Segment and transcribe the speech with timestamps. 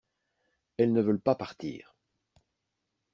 [0.77, 1.95] Elles ne veulent pas partir.